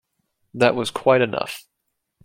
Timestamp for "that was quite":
0.55-1.21